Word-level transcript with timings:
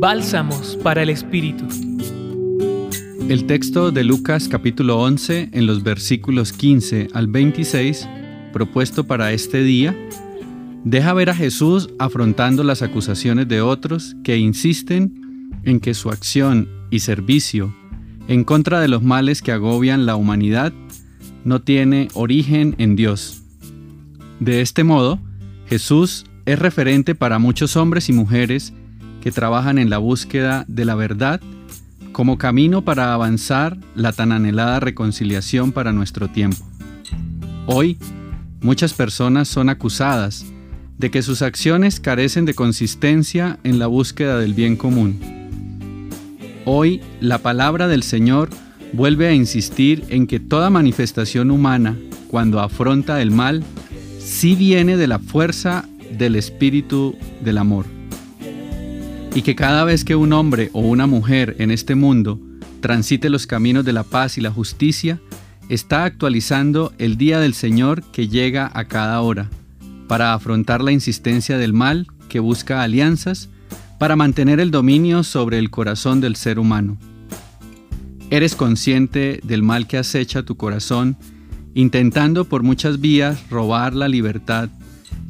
Bálsamos 0.00 0.78
para 0.80 1.02
el 1.02 1.10
Espíritu. 1.10 1.64
El 3.28 3.46
texto 3.46 3.90
de 3.90 4.04
Lucas 4.04 4.48
capítulo 4.48 5.00
11 5.00 5.48
en 5.50 5.66
los 5.66 5.82
versículos 5.82 6.52
15 6.52 7.08
al 7.14 7.26
26, 7.26 8.08
propuesto 8.52 9.08
para 9.08 9.32
este 9.32 9.64
día, 9.64 9.96
deja 10.84 11.12
ver 11.14 11.30
a 11.30 11.34
Jesús 11.34 11.90
afrontando 11.98 12.62
las 12.62 12.82
acusaciones 12.82 13.48
de 13.48 13.60
otros 13.60 14.14
que 14.22 14.36
insisten 14.36 15.50
en 15.64 15.80
que 15.80 15.94
su 15.94 16.10
acción 16.10 16.68
y 16.90 17.00
servicio 17.00 17.74
en 18.28 18.44
contra 18.44 18.80
de 18.80 18.86
los 18.86 19.02
males 19.02 19.42
que 19.42 19.50
agobian 19.50 20.06
la 20.06 20.14
humanidad 20.14 20.72
no 21.42 21.60
tiene 21.60 22.06
origen 22.14 22.76
en 22.78 22.94
Dios. 22.94 23.42
De 24.38 24.60
este 24.60 24.84
modo, 24.84 25.18
Jesús 25.66 26.24
es 26.46 26.56
referente 26.56 27.16
para 27.16 27.40
muchos 27.40 27.76
hombres 27.76 28.08
y 28.08 28.12
mujeres 28.12 28.72
trabajan 29.32 29.78
en 29.78 29.90
la 29.90 29.98
búsqueda 29.98 30.64
de 30.68 30.84
la 30.84 30.94
verdad 30.94 31.40
como 32.12 32.38
camino 32.38 32.82
para 32.82 33.14
avanzar 33.14 33.76
la 33.94 34.12
tan 34.12 34.32
anhelada 34.32 34.80
reconciliación 34.80 35.72
para 35.72 35.92
nuestro 35.92 36.28
tiempo. 36.28 36.66
Hoy, 37.66 37.98
muchas 38.60 38.94
personas 38.94 39.46
son 39.48 39.68
acusadas 39.68 40.44
de 40.98 41.10
que 41.10 41.22
sus 41.22 41.42
acciones 41.42 42.00
carecen 42.00 42.44
de 42.44 42.54
consistencia 42.54 43.58
en 43.62 43.78
la 43.78 43.86
búsqueda 43.86 44.38
del 44.38 44.54
bien 44.54 44.76
común. 44.76 45.20
Hoy, 46.64 47.00
la 47.20 47.38
palabra 47.38 47.88
del 47.88 48.02
Señor 48.02 48.50
vuelve 48.92 49.28
a 49.28 49.32
insistir 49.32 50.04
en 50.08 50.26
que 50.26 50.40
toda 50.40 50.70
manifestación 50.70 51.50
humana, 51.50 51.96
cuando 52.28 52.60
afronta 52.60 53.22
el 53.22 53.30
mal, 53.30 53.62
sí 54.18 54.54
viene 54.54 54.96
de 54.96 55.06
la 55.06 55.18
fuerza 55.18 55.88
del 56.18 56.36
espíritu 56.36 57.16
del 57.42 57.58
amor. 57.58 57.97
Y 59.38 59.42
que 59.42 59.54
cada 59.54 59.84
vez 59.84 60.04
que 60.04 60.16
un 60.16 60.32
hombre 60.32 60.68
o 60.72 60.80
una 60.80 61.06
mujer 61.06 61.54
en 61.60 61.70
este 61.70 61.94
mundo 61.94 62.40
transite 62.80 63.30
los 63.30 63.46
caminos 63.46 63.84
de 63.84 63.92
la 63.92 64.02
paz 64.02 64.36
y 64.36 64.40
la 64.40 64.50
justicia, 64.50 65.20
está 65.68 66.02
actualizando 66.02 66.92
el 66.98 67.16
día 67.16 67.38
del 67.38 67.54
Señor 67.54 68.02
que 68.10 68.26
llega 68.26 68.68
a 68.74 68.86
cada 68.86 69.20
hora, 69.20 69.48
para 70.08 70.34
afrontar 70.34 70.82
la 70.82 70.90
insistencia 70.90 71.56
del 71.56 71.72
mal 71.72 72.08
que 72.28 72.40
busca 72.40 72.82
alianzas 72.82 73.48
para 74.00 74.16
mantener 74.16 74.58
el 74.58 74.72
dominio 74.72 75.22
sobre 75.22 75.60
el 75.60 75.70
corazón 75.70 76.20
del 76.20 76.34
ser 76.34 76.58
humano. 76.58 76.98
Eres 78.30 78.56
consciente 78.56 79.38
del 79.44 79.62
mal 79.62 79.86
que 79.86 79.98
acecha 79.98 80.42
tu 80.42 80.56
corazón, 80.56 81.16
intentando 81.74 82.44
por 82.44 82.64
muchas 82.64 83.00
vías 83.00 83.48
robar 83.50 83.94
la 83.94 84.08
libertad 84.08 84.68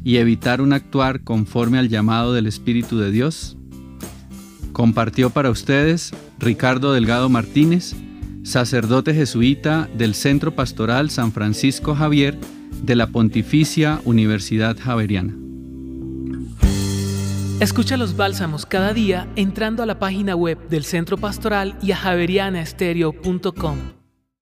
y 0.03 0.17
evitar 0.17 0.61
un 0.61 0.73
actuar 0.73 1.21
conforme 1.21 1.77
al 1.77 1.89
llamado 1.89 2.33
del 2.33 2.47
Espíritu 2.47 2.97
de 2.97 3.11
Dios? 3.11 3.55
Compartió 4.79 5.29
para 5.29 5.49
ustedes 5.49 6.13
Ricardo 6.39 6.93
Delgado 6.93 7.27
Martínez, 7.27 7.97
sacerdote 8.43 9.13
jesuita 9.13 9.89
del 9.97 10.15
Centro 10.15 10.55
Pastoral 10.55 11.09
San 11.09 11.33
Francisco 11.33 11.95
Javier 11.95 12.37
de 12.81 12.95
la 12.95 13.07
Pontificia 13.07 13.99
Universidad 14.05 14.77
Javeriana. 14.79 15.35
Escucha 17.59 17.97
los 17.97 18.15
bálsamos 18.15 18.65
cada 18.65 18.93
día 18.93 19.27
entrando 19.35 19.83
a 19.83 19.85
la 19.85 19.99
página 19.99 20.37
web 20.37 20.57
del 20.69 20.85
Centro 20.85 21.17
Pastoral 21.17 21.77
y 21.81 21.91
a 21.91 21.97
javerianaestereo.com. 21.97 23.98